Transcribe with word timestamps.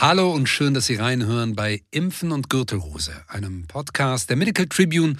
Hallo 0.00 0.30
und 0.30 0.48
schön, 0.48 0.74
dass 0.74 0.86
Sie 0.86 0.94
reinhören 0.94 1.56
bei 1.56 1.82
Impfen 1.90 2.30
und 2.30 2.48
Gürtelrose, 2.48 3.20
einem 3.26 3.66
Podcast 3.66 4.30
der 4.30 4.36
Medical 4.36 4.66
Tribune, 4.66 5.16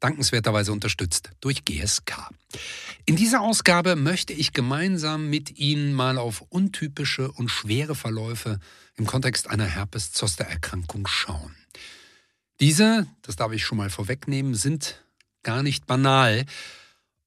dankenswerterweise 0.00 0.72
unterstützt 0.72 1.32
durch 1.42 1.66
GSK. 1.66 2.30
In 3.04 3.16
dieser 3.16 3.42
Ausgabe 3.42 3.96
möchte 3.96 4.32
ich 4.32 4.54
gemeinsam 4.54 5.28
mit 5.28 5.58
Ihnen 5.58 5.92
mal 5.92 6.16
auf 6.16 6.40
untypische 6.48 7.30
und 7.32 7.50
schwere 7.50 7.94
Verläufe 7.94 8.60
im 8.96 9.04
Kontext 9.04 9.50
einer 9.50 9.66
Herpes-Zoster-Erkrankung 9.66 11.06
schauen. 11.06 11.54
Diese, 12.60 13.06
das 13.20 13.36
darf 13.36 13.52
ich 13.52 13.62
schon 13.62 13.76
mal 13.76 13.90
vorwegnehmen, 13.90 14.54
sind 14.54 15.04
gar 15.42 15.62
nicht 15.62 15.86
banal 15.86 16.46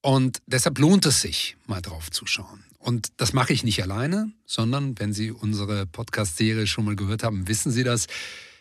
und 0.01 0.41
deshalb 0.47 0.79
lohnt 0.79 1.05
es 1.05 1.21
sich, 1.21 1.57
mal 1.67 1.83
drauf 1.83 2.09
zu 2.09 2.25
schauen. 2.25 2.66
Und 2.77 3.09
das 3.17 3.33
mache 3.33 3.53
ich 3.53 3.63
nicht 3.63 3.81
alleine, 3.81 4.31
sondern 4.45 4.97
wenn 4.99 5.13
Sie 5.13 5.31
unsere 5.31 5.85
Podcast-Serie 5.85 6.67
schon 6.67 6.85
mal 6.85 6.95
gehört 6.95 7.23
haben, 7.23 7.47
wissen 7.47 7.71
Sie 7.71 7.83
das. 7.83 8.07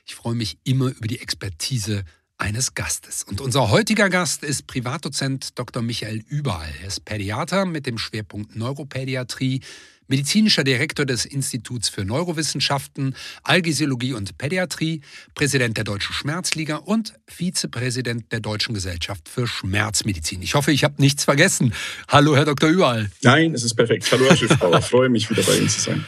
Ich 0.05 0.15
freue 0.15 0.34
mich 0.34 0.59
immer 0.65 0.88
über 0.88 1.07
die 1.07 1.20
Expertise 1.20 2.05
eines 2.38 2.74
Gastes. 2.74 3.24
Und 3.24 3.41
unser 3.41 3.71
heutiger 3.71 4.10
Gast 4.10 4.43
ist 4.43 4.66
Privatdozent 4.66 5.59
Dr. 5.59 5.83
Michael 5.83 6.23
Überall. 6.29 6.73
Er 6.83 6.88
ist 6.88 7.05
Pädiater 7.05 7.65
mit 7.65 7.87
dem 7.87 7.98
Schwerpunkt 7.98 8.57
Neuropädiatrie 8.57 9.60
medizinischer 10.09 10.65
Direktor 10.65 11.06
des 11.06 11.24
Instituts 11.24 11.88
für 11.88 12.05
Neurowissenschaften, 12.05 13.15
Algesiologie 13.42 14.12
und 14.12 14.38
Pädiatrie, 14.38 15.01
Präsident 15.34 15.77
der 15.77 15.84
Deutschen 15.84 16.12
Schmerzliga 16.12 16.77
und 16.77 17.15
Vizepräsident 17.27 18.32
der 18.32 18.41
Deutschen 18.41 18.74
Gesellschaft 18.74 19.29
für 19.29 19.46
Schmerzmedizin. 19.46 20.42
Ich 20.42 20.55
hoffe, 20.55 20.73
ich 20.73 20.84
habe 20.84 20.95
nichts 20.98 21.24
vergessen. 21.24 21.73
Hallo, 22.09 22.37
Herr 22.37 22.45
Dr. 22.45 22.69
Überall. 22.70 23.10
Nein, 23.23 23.55
es 23.55 23.65
ist 23.65 23.74
perfekt. 23.74 24.10
Hallo, 24.10 24.27
Herr 24.27 24.37
Schiffbauer. 24.37 24.82
freue 24.82 25.09
mich, 25.09 25.30
wieder 25.30 25.42
bei 25.42 25.56
Ihnen 25.56 25.69
zu 25.69 25.80
sein. 25.80 26.05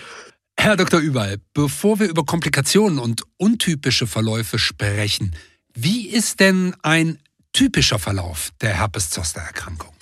Herr 0.61 0.77
Dr. 0.77 1.01
Überall, 1.01 1.37
bevor 1.55 2.01
wir 2.01 2.09
über 2.09 2.25
Komplikationen 2.25 2.99
und 2.99 3.23
untypische 3.37 4.09
Verläufe 4.09 4.59
sprechen, 4.59 5.37
wie 5.73 6.09
ist 6.09 6.41
denn 6.41 6.75
ein 6.83 7.19
typischer 7.53 8.01
Verlauf 8.01 8.51
der 8.61 8.75
Herpes-Zoster-Erkrankung? 8.75 9.93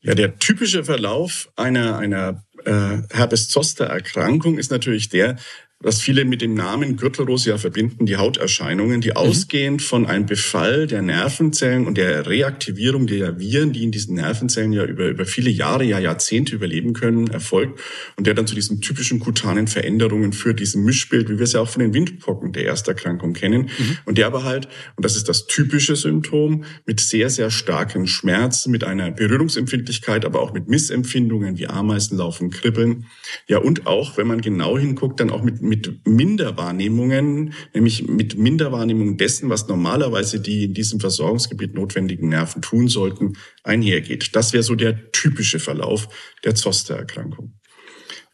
Ja, 0.00 0.14
der 0.14 0.38
typische 0.38 0.84
Verlauf 0.84 1.48
einer, 1.56 1.98
einer 1.98 2.44
äh, 2.66 3.02
Herpes-Zoster-Erkrankung 3.10 4.58
ist 4.58 4.70
natürlich 4.70 5.08
der, 5.08 5.36
was 5.80 6.00
viele 6.00 6.24
mit 6.24 6.40
dem 6.40 6.54
Namen 6.54 6.96
Gürtelrose 6.96 7.50
ja 7.50 7.58
verbinden, 7.58 8.06
die 8.06 8.16
Hauterscheinungen, 8.16 9.02
die 9.02 9.10
mhm. 9.10 9.16
ausgehend 9.16 9.82
von 9.82 10.06
einem 10.06 10.24
Befall 10.24 10.86
der 10.86 11.02
Nervenzellen 11.02 11.86
und 11.86 11.98
der 11.98 12.26
Reaktivierung 12.26 13.06
der 13.06 13.38
Viren, 13.38 13.74
die 13.74 13.84
in 13.84 13.92
diesen 13.92 14.14
Nervenzellen 14.14 14.72
ja 14.72 14.84
über, 14.84 15.08
über 15.08 15.26
viele 15.26 15.50
Jahre, 15.50 15.84
ja 15.84 15.98
Jahrzehnte 15.98 16.54
überleben 16.54 16.94
können, 16.94 17.26
erfolgt 17.26 17.78
und 18.16 18.26
der 18.26 18.32
dann 18.32 18.46
zu 18.46 18.54
diesen 18.54 18.80
typischen 18.80 19.20
kutanen 19.20 19.66
Veränderungen 19.66 20.32
führt, 20.32 20.60
diesem 20.60 20.82
Mischbild, 20.82 21.28
wie 21.28 21.36
wir 21.36 21.44
es 21.44 21.52
ja 21.52 21.60
auch 21.60 21.68
von 21.68 21.82
den 21.82 21.92
Windpocken 21.92 22.52
der 22.52 22.64
Ersterkrankung 22.64 23.34
kennen 23.34 23.70
mhm. 23.78 23.98
und 24.06 24.16
der 24.16 24.28
aber 24.28 24.44
halt, 24.44 24.68
und 24.96 25.04
das 25.04 25.14
ist 25.14 25.28
das 25.28 25.46
typische 25.46 25.94
Symptom, 25.94 26.64
mit 26.86 27.00
sehr, 27.00 27.28
sehr 27.28 27.50
starken 27.50 28.06
Schmerzen, 28.06 28.70
mit 28.70 28.82
einer 28.82 29.10
Berührungsempfindlichkeit, 29.10 30.24
aber 30.24 30.40
auch 30.40 30.54
mit 30.54 30.68
Missempfindungen 30.68 31.58
wie 31.58 31.66
Ameisenlaufen, 31.66 32.48
Kribbeln, 32.48 33.04
ja 33.46 33.58
und 33.58 33.86
auch, 33.86 34.16
wenn 34.16 34.26
man 34.26 34.40
genau 34.40 34.78
hinguckt, 34.78 35.20
dann 35.20 35.30
auch 35.30 35.42
mit 35.42 35.65
mit 35.68 36.06
Minderwahrnehmungen, 36.06 37.54
nämlich 37.74 38.08
mit 38.08 38.38
Minderwahrnehmung 38.38 39.16
dessen, 39.16 39.50
was 39.50 39.68
normalerweise 39.68 40.40
die 40.40 40.64
in 40.64 40.74
diesem 40.74 41.00
Versorgungsgebiet 41.00 41.74
notwendigen 41.74 42.28
Nerven 42.28 42.62
tun 42.62 42.88
sollten, 42.88 43.34
einhergeht. 43.62 44.34
Das 44.34 44.52
wäre 44.52 44.62
so 44.62 44.74
der 44.74 45.10
typische 45.12 45.58
Verlauf 45.58 46.08
der 46.44 46.54
Zoster-Erkrankung. 46.54 47.54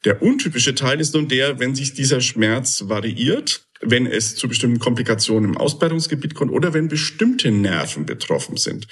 Der 0.04 0.20
untypische 0.20 0.74
Teil 0.74 1.00
ist 1.00 1.14
nun 1.14 1.28
der, 1.28 1.60
wenn 1.60 1.74
sich 1.74 1.94
dieser 1.94 2.20
Schmerz 2.20 2.88
variiert, 2.88 3.66
wenn 3.82 4.06
es 4.06 4.36
zu 4.36 4.48
bestimmten 4.48 4.78
Komplikationen 4.78 5.50
im 5.50 5.58
Ausbreitungsgebiet 5.58 6.34
kommt 6.34 6.52
oder 6.52 6.72
wenn 6.72 6.88
bestimmte 6.88 7.50
Nerven 7.50 8.06
betroffen 8.06 8.56
sind. 8.56 8.86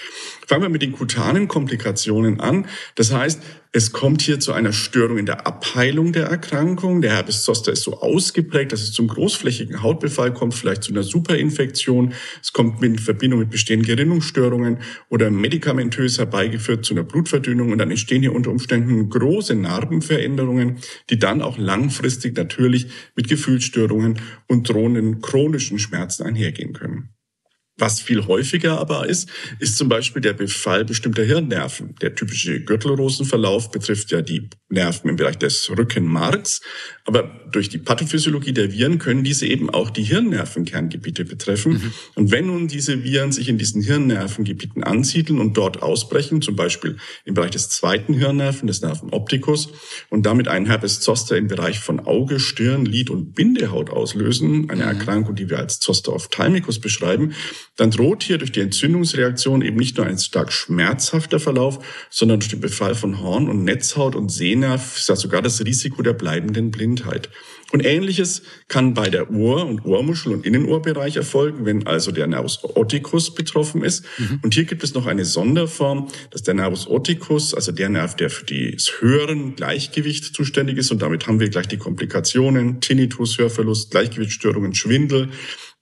Fangen 0.47 0.63
wir 0.63 0.69
mit 0.69 0.83
den 0.83 0.93
kutanen 0.93 1.49
Komplikationen 1.49 2.41
an. 2.41 2.67
Das 2.97 3.13
heißt, 3.13 3.41
es 3.73 3.93
kommt 3.93 4.21
hier 4.21 4.41
zu 4.41 4.53
einer 4.53 4.73
Störung 4.73 5.17
in 5.17 5.27
der 5.27 5.47
Abheilung 5.47 6.13
der 6.13 6.27
Erkrankung. 6.27 7.03
Der 7.03 7.13
Herpes 7.13 7.45
zoster 7.45 7.71
ist 7.71 7.85
so 7.85 8.01
ausgeprägt, 8.01 8.73
dass 8.73 8.83
es 8.83 8.91
zum 8.91 9.07
großflächigen 9.07 9.81
Hautbefall 9.81 10.35
kommt, 10.35 10.55
vielleicht 10.55 10.83
zu 10.83 10.91
einer 10.91 11.05
Superinfektion. 11.05 12.13
Es 12.43 12.53
kommt 12.53 12.83
in 12.83 12.99
Verbindung 12.99 13.39
mit 13.39 13.51
bestehenden 13.51 13.87
Gerinnungsstörungen 13.87 14.79
oder 15.09 15.31
medikamentös 15.31 16.19
herbeigeführt 16.19 16.85
zu 16.85 16.95
einer 16.95 17.05
Blutverdünnung. 17.05 17.71
Und 17.71 17.79
dann 17.79 17.93
entstehen 17.93 18.23
hier 18.23 18.35
unter 18.35 18.51
Umständen 18.51 19.09
große 19.09 19.55
Narbenveränderungen, 19.55 20.79
die 21.09 21.21
dann 21.21 21.41
auch 21.41 21.57
langfristig 21.57 22.37
natürlich 22.37 22.89
mit 23.15 23.29
Gefühlsstörungen 23.29 24.21
und 24.49 24.69
drohenden 24.81 25.21
chronischen 25.21 25.79
Schmerzen 25.79 26.23
einhergehen 26.25 26.73
können. 26.73 27.11
Was 27.81 28.01
viel 28.01 28.27
häufiger 28.27 28.79
aber 28.79 29.09
ist, 29.09 29.29
ist 29.59 29.79
zum 29.79 29.89
Beispiel 29.89 30.21
der 30.21 30.35
Befall 30.35 30.85
bestimmter 30.85 31.25
Hirnnerven. 31.25 31.95
Der 32.03 32.15
typische 32.15 32.61
Gürtelrosenverlauf 32.61 33.71
betrifft 33.71 34.11
ja 34.11 34.21
die 34.21 34.51
Nerven 34.69 35.09
im 35.11 35.17
Bereich 35.17 35.39
des 35.39 35.71
Rückenmarks. 35.71 36.61
Aber 37.05 37.41
durch 37.51 37.69
die 37.69 37.79
Pathophysiologie 37.79 38.53
der 38.53 38.71
Viren 38.71 38.99
können 38.99 39.25
diese 39.25 39.47
eben 39.47 39.71
auch 39.71 39.91
die 39.91 40.03
Hirnnervenkerngebiete 40.03 41.25
betreffen. 41.25 41.73
Mhm. 41.73 41.93
Und 42.15 42.31
wenn 42.31 42.47
nun 42.47 42.69
diese 42.69 43.03
Viren 43.03 43.33
sich 43.33 43.49
in 43.49 43.59
diesen 43.59 43.83
Hirnnervengebieten 43.83 44.85
ansiedeln 44.85 45.41
und 45.41 45.57
dort 45.57 45.83
ausbrechen, 45.83 46.43
zum 46.43 46.57
Beispiel 46.57 46.99
im 47.25 47.35
Bereich 47.35 47.51
des 47.51 47.71
zweiten 47.71 48.15
Hirnnerven, 48.15 48.67
des 48.67 48.83
Nerven 48.83 49.11
opticus, 49.11 49.71
und 50.11 50.27
damit 50.27 50.49
einen 50.49 50.67
Herpes 50.67 51.01
zoster 51.01 51.37
im 51.37 51.49
Bereich 51.49 51.81
von 51.81 51.99
Auge, 52.01 52.39
Stirn, 52.39 52.85
Lid 52.85 53.11
und 53.11 53.35
Bindehaut 53.35 53.91
auslösen, 53.91 54.71
eine 54.71 54.83
mhm. 54.83 54.89
Erkrankung, 54.89 55.35
die 55.35 55.49
wir 55.49 55.59
als 55.59 55.81
Zoster 55.81 56.13
ophthalmicus 56.13 56.79
beschreiben, 56.79 57.33
dann 57.77 57.91
droht 57.91 58.23
hier 58.23 58.39
durch 58.39 58.53
die 58.53 58.61
Entzündungsreaktion 58.61 59.63
eben 59.63 59.77
nicht 59.77 59.97
nur 59.97 60.07
ein 60.07 60.19
stark 60.19 60.53
schmerzhafter 60.53 61.41
Verlauf, 61.41 61.79
sondern 62.11 62.41
durch 62.41 62.51
den 62.51 62.61
Befall 62.61 62.95
von 62.95 63.21
Horn- 63.21 63.49
und 63.49 63.65
Netzhaut 63.65 64.15
und 64.15 64.31
Sehnerv 64.31 64.99
ist 64.99 65.09
das 65.09 65.21
sogar 65.21 65.41
das 65.41 65.65
Risiko 65.65 66.03
der 66.03 66.13
bleibenden 66.13 66.71
Blindheit. 66.71 67.31
Und 67.73 67.87
ähnliches 67.87 68.43
kann 68.69 68.95
bei 68.95 69.09
der 69.09 69.31
Ohr- 69.31 69.65
und 69.65 69.85
Ohrmuschel- 69.85 70.33
und 70.33 70.45
Innenohrbereich 70.45 71.17
erfolgen, 71.17 71.65
wenn 71.65 71.87
also 71.87 72.11
der 72.11 72.27
Nervus 72.27 72.59
oticus 72.63 73.33
betroffen 73.35 73.85
ist. 73.85 74.05
Mhm. 74.19 74.41
Und 74.43 74.55
hier 74.55 74.65
gibt 74.65 74.83
es 74.83 74.95
noch 74.95 75.07
eine 75.07 75.25
Sonderform, 75.25 76.09
dass 76.31 76.43
der 76.43 76.55
Nervus 76.55 76.89
oticus, 76.89 77.55
also 77.55 77.71
der 77.71 77.89
Nerv, 77.89 78.17
der 78.17 78.29
für 78.29 78.45
das 78.45 79.01
Hören 79.01 79.55
Gleichgewicht 79.55 80.35
zuständig 80.35 80.79
ist, 80.79 80.91
und 80.91 81.01
damit 81.01 81.27
haben 81.29 81.39
wir 81.39 81.49
gleich 81.49 81.69
die 81.69 81.79
Komplikationen, 81.79 82.81
Tinnitus, 82.81 83.39
Hörverlust, 83.39 83.93
Gleichgewichtsstörungen, 83.93 84.75
Schwindel, 84.75 85.29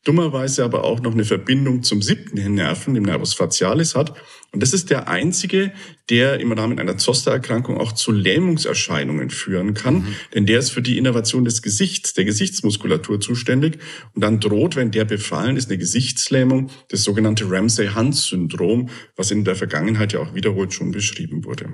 dummerweise 0.05 0.65
aber 0.65 0.85
auch 0.85 1.01
noch 1.01 1.13
eine 1.13 1.25
Verbindung 1.25 1.83
zum 1.83 2.01
siebten 2.03 2.39
Hirnnerven, 2.39 2.95
dem 2.95 3.03
Nervus 3.03 3.35
facialis 3.35 3.95
hat. 3.95 4.15
Und 4.53 4.63
das 4.63 4.73
ist 4.73 4.89
der 4.89 5.09
einzige, 5.09 5.73
der 6.09 6.41
im 6.41 6.53
Rahmen 6.53 6.79
einer 6.79 6.97
Zostererkrankung 6.97 7.77
auch 7.77 7.93
zu 7.93 8.13
Lähmungserscheinungen 8.13 9.29
führen 9.29 9.75
kann, 9.75 9.97
mhm. 9.97 10.15
denn 10.35 10.47
der 10.47 10.61
ist 10.61 10.71
für 10.71 10.81
die 10.81 10.97
Innervation 10.97 11.45
des 11.45 11.61
Gesichts, 11.61 12.15
der 12.15 12.25
Gesichtsmuskulatur 12.25 13.21
zuständig. 13.21 13.79
Und 14.15 14.23
dann 14.23 14.41
droht, 14.41 14.77
wenn 14.77 14.91
der 14.91 15.05
befallen 15.05 15.57
ist, 15.57 15.69
eine 15.69 15.79
Gesichtslähmung, 15.79 16.71
das 16.89 17.03
sogenannte 17.03 17.51
Ramsay-Hunt-Syndrom, 17.51 18.89
was 19.17 19.31
in 19.31 19.45
der 19.45 19.57
Vergangenheit 19.57 20.15
ja 20.15 20.21
auch 20.21 20.35
wiederholt 20.35 20.73
schon 20.73 20.93
beschrieben 20.93 21.45
wurde. 21.45 21.69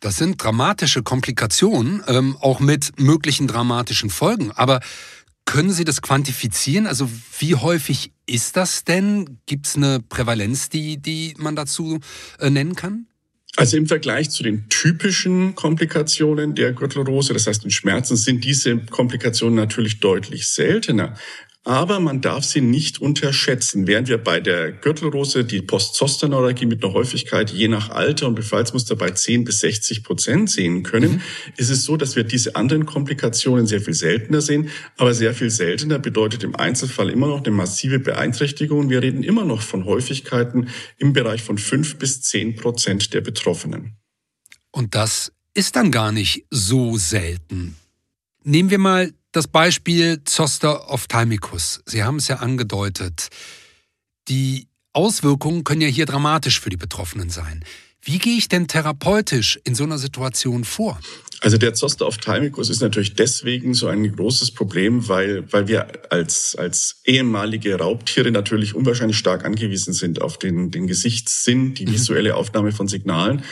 Das 0.00 0.18
sind 0.18 0.42
dramatische 0.42 1.02
Komplikationen, 1.02 2.02
ähm, 2.06 2.36
auch 2.40 2.60
mit 2.60 3.00
möglichen 3.00 3.48
dramatischen 3.48 4.10
Folgen. 4.10 4.52
Aber 4.52 4.80
können 5.46 5.70
Sie 5.70 5.84
das 5.84 6.02
quantifizieren? 6.02 6.86
Also 6.86 7.08
wie 7.38 7.54
häufig 7.54 8.12
ist 8.26 8.56
das 8.56 8.84
denn? 8.84 9.38
Gibt 9.46 9.66
es 9.66 9.76
eine 9.76 10.00
Prävalenz, 10.00 10.68
die, 10.68 10.98
die 10.98 11.34
man 11.38 11.56
dazu 11.56 12.00
äh, 12.38 12.50
nennen 12.50 12.74
kann? 12.74 13.06
Also 13.56 13.78
im 13.78 13.86
Vergleich 13.86 14.28
zu 14.28 14.42
den 14.42 14.68
typischen 14.68 15.54
Komplikationen 15.54 16.54
der 16.54 16.74
Gürtelrose, 16.74 17.32
das 17.32 17.46
heißt 17.46 17.64
den 17.64 17.70
Schmerzen, 17.70 18.14
sind 18.14 18.44
diese 18.44 18.76
Komplikationen 18.76 19.56
natürlich 19.56 20.00
deutlich 20.00 20.48
seltener. 20.48 21.14
Aber 21.66 21.98
man 21.98 22.20
darf 22.20 22.44
sie 22.44 22.60
nicht 22.60 23.00
unterschätzen. 23.00 23.88
Während 23.88 24.06
wir 24.06 24.18
bei 24.18 24.38
der 24.38 24.70
Gürtelrose 24.70 25.44
die 25.44 25.62
Postzosterneuralgie 25.62 26.64
mit 26.64 26.84
einer 26.84 26.92
Häufigkeit 26.92 27.50
je 27.50 27.66
nach 27.66 27.90
Alter 27.90 28.28
und 28.28 28.36
Befallsmuster 28.36 28.94
bei 28.94 29.10
10 29.10 29.42
bis 29.42 29.58
60 29.58 30.04
Prozent 30.04 30.48
sehen 30.48 30.84
können, 30.84 31.14
mhm. 31.14 31.20
ist 31.56 31.70
es 31.70 31.82
so, 31.82 31.96
dass 31.96 32.14
wir 32.14 32.22
diese 32.22 32.54
anderen 32.54 32.86
Komplikationen 32.86 33.66
sehr 33.66 33.80
viel 33.80 33.94
seltener 33.94 34.42
sehen. 34.42 34.70
Aber 34.96 35.12
sehr 35.12 35.34
viel 35.34 35.50
seltener 35.50 35.98
bedeutet 35.98 36.44
im 36.44 36.54
Einzelfall 36.54 37.10
immer 37.10 37.26
noch 37.26 37.42
eine 37.42 37.50
massive 37.50 37.98
Beeinträchtigung. 37.98 38.88
Wir 38.88 39.02
reden 39.02 39.24
immer 39.24 39.44
noch 39.44 39.60
von 39.60 39.86
Häufigkeiten 39.86 40.68
im 40.98 41.14
Bereich 41.14 41.42
von 41.42 41.58
5 41.58 41.96
bis 41.98 42.22
10 42.22 42.54
Prozent 42.54 43.12
der 43.12 43.22
Betroffenen. 43.22 43.96
Und 44.70 44.94
das 44.94 45.32
ist 45.52 45.74
dann 45.74 45.90
gar 45.90 46.12
nicht 46.12 46.46
so 46.48 46.96
selten. 46.96 47.74
Nehmen 48.44 48.70
wir 48.70 48.78
mal 48.78 49.12
das 49.36 49.48
Beispiel 49.48 50.22
Zoster 50.24 50.90
ophthalmicus. 50.90 51.80
Sie 51.84 52.02
haben 52.02 52.16
es 52.16 52.28
ja 52.28 52.36
angedeutet. 52.36 53.28
Die 54.28 54.66
Auswirkungen 54.92 55.62
können 55.62 55.82
ja 55.82 55.88
hier 55.88 56.06
dramatisch 56.06 56.58
für 56.58 56.70
die 56.70 56.78
Betroffenen 56.78 57.28
sein. 57.28 57.62
Wie 58.02 58.18
gehe 58.18 58.38
ich 58.38 58.48
denn 58.48 58.68
therapeutisch 58.68 59.58
in 59.64 59.74
so 59.74 59.84
einer 59.84 59.98
Situation 59.98 60.64
vor? 60.64 60.98
Also 61.40 61.58
der 61.58 61.74
Zoster 61.74 62.06
ophthalmicus 62.06 62.70
ist 62.70 62.80
natürlich 62.80 63.14
deswegen 63.14 63.74
so 63.74 63.88
ein 63.88 64.14
großes 64.14 64.52
Problem, 64.52 65.08
weil, 65.08 65.52
weil 65.52 65.68
wir 65.68 66.10
als, 66.10 66.56
als 66.56 67.02
ehemalige 67.04 67.74
Raubtiere 67.74 68.30
natürlich 68.30 68.74
unwahrscheinlich 68.74 69.18
stark 69.18 69.44
angewiesen 69.44 69.92
sind 69.92 70.22
auf 70.22 70.38
den, 70.38 70.70
den 70.70 70.86
Gesichtssinn, 70.86 71.74
die 71.74 71.86
mhm. 71.86 71.92
visuelle 71.92 72.36
Aufnahme 72.36 72.72
von 72.72 72.88
Signalen. 72.88 73.42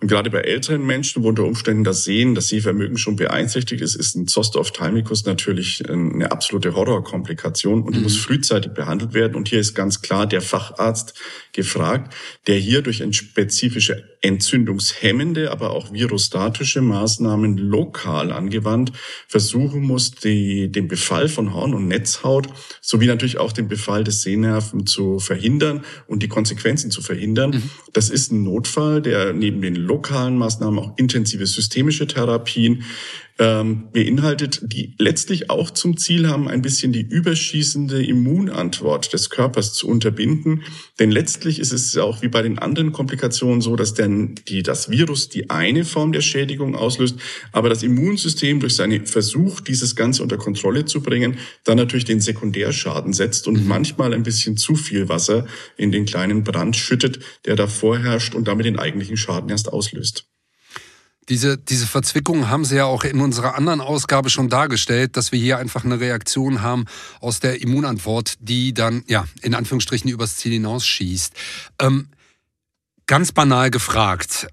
Und 0.00 0.08
gerade 0.08 0.30
bei 0.30 0.40
älteren 0.40 0.86
Menschen, 0.86 1.22
wo 1.22 1.28
unter 1.28 1.44
Umständen 1.44 1.84
das 1.84 2.04
Sehen, 2.04 2.34
das 2.34 2.48
Sehvermögen 2.48 2.96
schon 2.96 3.16
beeinträchtigt 3.16 3.82
ist, 3.82 3.96
ist 3.96 4.16
ein 4.16 4.26
Zoster 4.26 4.60
ophthalmicus 4.60 5.26
natürlich 5.26 5.82
eine 5.88 6.32
absolute 6.32 6.74
Horrorkomplikation 6.74 7.82
und 7.82 7.94
die 7.94 7.98
mhm. 7.98 8.04
muss 8.04 8.16
frühzeitig 8.16 8.72
behandelt 8.72 9.12
werden. 9.12 9.34
Und 9.34 9.48
hier 9.48 9.60
ist 9.60 9.74
ganz 9.74 10.00
klar 10.00 10.26
der 10.26 10.40
Facharzt 10.40 11.20
gefragt, 11.52 12.14
der 12.46 12.56
hier 12.56 12.80
durch 12.80 13.02
eine 13.02 13.12
spezifische 13.12 14.08
entzündungshemmende, 14.22 15.50
aber 15.50 15.70
auch 15.70 15.92
virostatische 15.92 16.82
Maßnahmen 16.82 17.56
lokal 17.56 18.32
angewandt 18.32 18.92
versuchen 19.26 19.82
muss, 19.82 20.10
die, 20.10 20.70
den 20.70 20.88
Befall 20.88 21.28
von 21.28 21.54
Horn- 21.54 21.74
und 21.74 21.88
Netzhaut 21.88 22.48
sowie 22.80 23.06
natürlich 23.06 23.38
auch 23.38 23.52
den 23.52 23.68
Befall 23.68 24.04
des 24.04 24.22
Sehnerven 24.22 24.86
zu 24.86 25.18
verhindern 25.18 25.84
und 26.06 26.22
die 26.22 26.28
Konsequenzen 26.28 26.90
zu 26.90 27.00
verhindern. 27.00 27.50
Mhm. 27.50 27.70
Das 27.92 28.10
ist 28.10 28.30
ein 28.30 28.42
Notfall, 28.42 29.00
der 29.00 29.32
neben 29.32 29.62
den 29.62 29.74
lokalen 29.74 30.36
Maßnahmen 30.36 30.78
auch 30.78 30.98
intensive 30.98 31.46
systemische 31.46 32.06
Therapien 32.06 32.84
ähm, 33.40 33.88
beinhaltet, 33.92 34.60
die 34.62 34.94
letztlich 34.98 35.48
auch 35.48 35.70
zum 35.70 35.96
Ziel 35.96 36.28
haben, 36.28 36.46
ein 36.46 36.60
bisschen 36.60 36.92
die 36.92 37.00
überschießende 37.00 38.04
Immunantwort 38.04 39.14
des 39.14 39.30
Körpers 39.30 39.72
zu 39.72 39.88
unterbinden. 39.88 40.62
Denn 40.98 41.10
letztlich 41.10 41.58
ist 41.58 41.72
es 41.72 41.96
auch 41.96 42.20
wie 42.20 42.28
bei 42.28 42.42
den 42.42 42.58
anderen 42.58 42.92
Komplikationen 42.92 43.62
so, 43.62 43.76
dass 43.76 43.94
denn 43.94 44.34
die, 44.48 44.62
das 44.62 44.90
Virus 44.90 45.30
die 45.30 45.48
eine 45.48 45.86
Form 45.86 46.12
der 46.12 46.20
Schädigung 46.20 46.76
auslöst, 46.76 47.16
aber 47.50 47.70
das 47.70 47.82
Immunsystem 47.82 48.60
durch 48.60 48.76
seinen 48.76 49.06
Versuch, 49.06 49.60
dieses 49.60 49.96
Ganze 49.96 50.22
unter 50.22 50.36
Kontrolle 50.36 50.84
zu 50.84 51.00
bringen, 51.00 51.38
dann 51.64 51.78
natürlich 51.78 52.04
den 52.04 52.20
Sekundärschaden 52.20 53.14
setzt 53.14 53.48
und 53.48 53.62
mhm. 53.62 53.68
manchmal 53.68 54.12
ein 54.12 54.22
bisschen 54.22 54.58
zu 54.58 54.74
viel 54.74 55.08
Wasser 55.08 55.46
in 55.78 55.90
den 55.90 56.04
kleinen 56.04 56.44
Brand 56.44 56.76
schüttet, 56.76 57.20
der 57.46 57.56
da 57.56 57.66
vorherrscht 57.66 58.34
und 58.34 58.48
damit 58.48 58.66
den 58.66 58.78
eigentlichen 58.78 59.16
Schaden 59.16 59.48
erst 59.48 59.72
auslöst. 59.72 60.26
Diese, 61.30 61.56
diese 61.56 61.86
Verzwickung 61.86 62.48
haben 62.48 62.64
Sie 62.64 62.74
ja 62.74 62.86
auch 62.86 63.04
in 63.04 63.20
unserer 63.20 63.54
anderen 63.54 63.80
Ausgabe 63.80 64.30
schon 64.30 64.48
dargestellt, 64.48 65.16
dass 65.16 65.30
wir 65.30 65.38
hier 65.38 65.58
einfach 65.58 65.84
eine 65.84 66.00
Reaktion 66.00 66.60
haben 66.60 66.86
aus 67.20 67.38
der 67.38 67.62
Immunantwort, 67.62 68.34
die 68.40 68.74
dann, 68.74 69.04
ja, 69.06 69.24
in 69.40 69.54
Anführungsstrichen 69.54 70.10
übers 70.10 70.36
Ziel 70.38 70.52
hinausschießt. 70.52 71.32
Ähm, 71.80 72.08
ganz 73.06 73.30
banal 73.30 73.70
gefragt, 73.70 74.48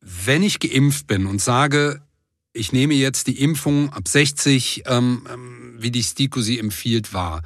wenn 0.00 0.42
ich 0.42 0.58
geimpft 0.58 1.06
bin 1.06 1.24
und 1.26 1.40
sage, 1.40 2.02
ich 2.52 2.72
nehme 2.72 2.94
jetzt 2.94 3.28
die 3.28 3.40
Impfung 3.40 3.92
ab 3.92 4.08
60, 4.08 4.82
ähm, 4.86 5.24
ähm, 5.32 5.76
wie 5.78 5.92
die 5.92 6.02
STIKO 6.02 6.40
sie 6.40 6.58
empfiehlt, 6.58 7.12
war, 7.12 7.42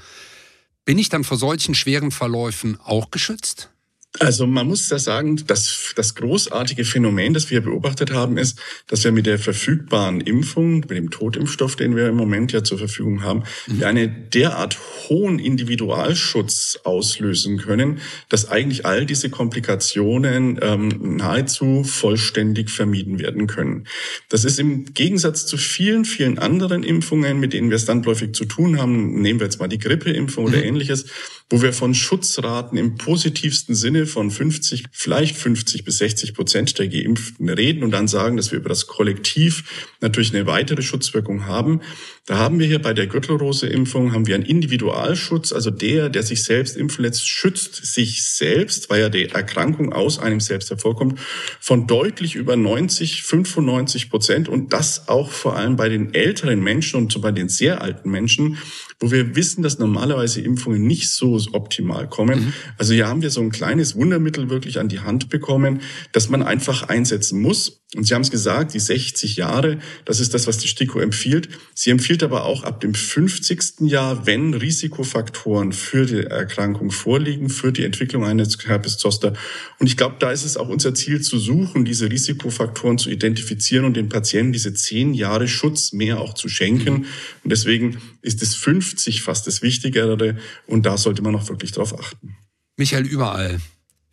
bin 0.86 0.98
ich 0.98 1.10
dann 1.10 1.24
vor 1.24 1.36
solchen 1.36 1.74
schweren 1.74 2.10
Verläufen 2.10 2.80
auch 2.80 3.10
geschützt? 3.10 3.71
Also 4.18 4.46
man 4.46 4.66
muss 4.66 4.88
da 4.88 4.98
sagen, 4.98 5.42
das, 5.46 5.94
das 5.96 6.14
großartige 6.14 6.84
Phänomen, 6.84 7.32
das 7.32 7.50
wir 7.50 7.62
beobachtet 7.62 8.12
haben, 8.12 8.36
ist, 8.36 8.60
dass 8.86 9.04
wir 9.04 9.12
mit 9.12 9.24
der 9.24 9.38
verfügbaren 9.38 10.20
Impfung, 10.20 10.80
mit 10.80 10.90
dem 10.90 11.10
Totimpfstoff, 11.10 11.76
den 11.76 11.96
wir 11.96 12.08
im 12.08 12.16
Moment 12.16 12.52
ja 12.52 12.62
zur 12.62 12.76
Verfügung 12.76 13.22
haben, 13.22 13.44
mhm. 13.66 13.82
eine 13.84 14.08
derart 14.08 14.78
hohen 15.08 15.38
Individualschutz 15.38 16.80
auslösen 16.84 17.56
können, 17.56 18.00
dass 18.28 18.50
eigentlich 18.50 18.84
all 18.84 19.06
diese 19.06 19.30
Komplikationen 19.30 20.58
ähm, 20.60 21.16
nahezu 21.16 21.82
vollständig 21.82 22.68
vermieden 22.68 23.18
werden 23.18 23.46
können. 23.46 23.86
Das 24.28 24.44
ist 24.44 24.58
im 24.58 24.92
Gegensatz 24.92 25.46
zu 25.46 25.56
vielen, 25.56 26.04
vielen 26.04 26.38
anderen 26.38 26.82
Impfungen, 26.82 27.40
mit 27.40 27.54
denen 27.54 27.70
wir 27.70 27.76
es 27.76 27.86
landläufig 27.86 28.34
zu 28.34 28.44
tun 28.44 28.78
haben, 28.78 29.22
nehmen 29.22 29.40
wir 29.40 29.46
jetzt 29.46 29.58
mal 29.58 29.68
die 29.68 29.78
Grippeimpfung 29.78 30.44
mhm. 30.44 30.50
oder 30.50 30.62
ähnliches, 30.62 31.06
wo 31.52 31.60
wir 31.60 31.74
von 31.74 31.94
Schutzraten 31.94 32.78
im 32.78 32.96
positivsten 32.96 33.74
Sinne 33.74 34.06
von 34.06 34.30
50, 34.30 34.84
vielleicht 34.90 35.36
50 35.36 35.84
bis 35.84 35.98
60 35.98 36.32
Prozent 36.32 36.78
der 36.78 36.88
Geimpften 36.88 37.46
reden 37.50 37.84
und 37.84 37.90
dann 37.90 38.08
sagen, 38.08 38.38
dass 38.38 38.52
wir 38.52 38.58
über 38.58 38.70
das 38.70 38.86
Kollektiv 38.86 39.92
natürlich 40.00 40.34
eine 40.34 40.46
weitere 40.46 40.80
Schutzwirkung 40.80 41.46
haben. 41.46 41.82
Da 42.24 42.38
haben 42.38 42.58
wir 42.58 42.66
hier 42.66 42.80
bei 42.80 42.94
der 42.94 43.06
Gürtelrose-Impfung 43.06 44.12
haben 44.12 44.26
wir 44.26 44.36
einen 44.36 44.44
Individualschutz, 44.44 45.52
also 45.52 45.70
der, 45.70 46.08
der 46.08 46.22
sich 46.22 46.42
selbst 46.42 46.76
impfen 46.76 47.04
lässt, 47.04 47.28
schützt 47.28 47.84
sich 47.84 48.24
selbst, 48.24 48.88
weil 48.88 49.00
ja 49.02 49.08
die 49.10 49.26
Erkrankung 49.26 49.92
aus 49.92 50.18
einem 50.18 50.40
selbst 50.40 50.70
hervorkommt, 50.70 51.20
von 51.60 51.86
deutlich 51.86 52.34
über 52.34 52.56
90, 52.56 53.24
95 53.24 54.08
Prozent 54.08 54.48
und 54.48 54.72
das 54.72 55.08
auch 55.08 55.30
vor 55.30 55.56
allem 55.56 55.76
bei 55.76 55.90
den 55.90 56.14
älteren 56.14 56.60
Menschen 56.60 56.96
und 56.96 57.20
bei 57.20 57.32
den 57.32 57.50
sehr 57.50 57.82
alten 57.82 58.10
Menschen, 58.10 58.56
wo 59.02 59.10
wir 59.10 59.34
wissen, 59.34 59.62
dass 59.62 59.78
normalerweise 59.78 60.40
Impfungen 60.40 60.86
nicht 60.86 61.10
so 61.10 61.38
optimal 61.52 62.08
kommen. 62.08 62.38
Mhm. 62.38 62.52
Also 62.78 62.94
hier 62.94 63.08
haben 63.08 63.20
wir 63.20 63.30
so 63.30 63.40
ein 63.40 63.50
kleines 63.50 63.96
Wundermittel 63.96 64.48
wirklich 64.48 64.78
an 64.78 64.88
die 64.88 65.00
Hand 65.00 65.28
bekommen, 65.28 65.80
das 66.12 66.28
man 66.28 66.42
einfach 66.42 66.84
einsetzen 66.84 67.40
muss. 67.40 67.82
Und 67.94 68.06
Sie 68.06 68.14
haben 68.14 68.22
es 68.22 68.30
gesagt, 68.30 68.72
die 68.72 68.78
60 68.78 69.36
Jahre, 69.36 69.78
das 70.06 70.18
ist 70.18 70.32
das, 70.32 70.46
was 70.46 70.56
die 70.56 70.68
STIKO 70.68 71.00
empfiehlt. 71.00 71.50
Sie 71.74 71.90
empfiehlt 71.90 72.22
aber 72.22 72.44
auch 72.46 72.62
ab 72.62 72.80
dem 72.80 72.94
50. 72.94 73.80
Jahr, 73.80 74.26
wenn 74.26 74.54
Risikofaktoren 74.54 75.72
für 75.72 76.06
die 76.06 76.22
Erkrankung 76.22 76.90
vorliegen, 76.90 77.50
für 77.50 77.70
die 77.70 77.84
Entwicklung 77.84 78.24
eines 78.24 78.56
Herpes 78.66 78.96
Zoster. 78.96 79.34
Und 79.78 79.88
ich 79.88 79.98
glaube, 79.98 80.16
da 80.20 80.30
ist 80.30 80.44
es 80.44 80.56
auch 80.56 80.70
unser 80.70 80.94
Ziel 80.94 81.20
zu 81.20 81.38
suchen, 81.38 81.84
diese 81.84 82.10
Risikofaktoren 82.10 82.96
zu 82.96 83.10
identifizieren 83.10 83.84
und 83.84 83.94
den 83.94 84.08
Patienten 84.08 84.54
diese 84.54 84.72
zehn 84.72 85.12
Jahre 85.12 85.46
Schutz 85.46 85.92
mehr 85.92 86.18
auch 86.18 86.32
zu 86.32 86.48
schenken. 86.48 86.94
Mhm. 86.94 87.06
Und 87.44 87.50
deswegen 87.50 87.98
ist 88.22 88.40
es 88.40 88.54
50 88.54 88.91
fast 89.22 89.46
das 89.46 89.62
Wichtigere 89.62 90.36
und 90.66 90.86
da 90.86 90.96
sollte 90.96 91.22
man 91.22 91.34
auch 91.34 91.48
wirklich 91.48 91.72
drauf 91.72 91.98
achten. 91.98 92.36
Michael 92.76 93.06
Überall. 93.06 93.60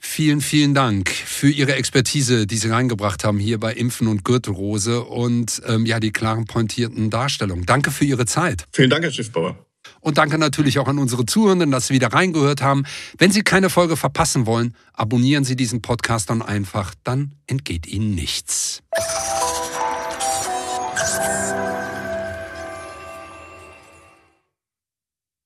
Vielen, 0.01 0.39
vielen 0.39 0.73
Dank 0.73 1.09
für 1.09 1.49
Ihre 1.49 1.75
Expertise, 1.75 2.47
die 2.47 2.55
Sie 2.55 2.69
reingebracht 2.69 3.25
haben 3.25 3.37
hier 3.37 3.59
bei 3.59 3.73
Impfen 3.73 4.07
und 4.07 4.23
Gürtelrose 4.23 5.03
und 5.03 5.61
ähm, 5.67 5.85
ja, 5.85 5.99
die 5.99 6.11
klaren, 6.11 6.45
pointierten 6.45 7.09
Darstellungen. 7.09 7.65
Danke 7.65 7.91
für 7.91 8.05
Ihre 8.05 8.25
Zeit. 8.25 8.65
Vielen 8.71 8.89
Dank, 8.89 9.03
Herr 9.03 9.11
Schiffbauer. 9.11 9.65
Und 10.01 10.17
danke 10.17 10.37
natürlich 10.37 10.79
auch 10.79 10.87
an 10.87 10.99
unsere 10.99 11.25
Zuhörenden, 11.25 11.71
dass 11.71 11.87
Sie 11.87 11.93
wieder 11.93 12.13
reingehört 12.13 12.61
haben. 12.61 12.85
Wenn 13.17 13.31
Sie 13.31 13.41
keine 13.41 13.69
Folge 13.69 13.97
verpassen 13.97 14.45
wollen, 14.45 14.73
abonnieren 14.93 15.43
Sie 15.43 15.55
diesen 15.55 15.81
Podcast 15.81 16.29
dann 16.29 16.41
einfach, 16.41 16.93
dann 17.03 17.35
entgeht 17.47 17.85
Ihnen 17.85 18.15
nichts. 18.15 18.81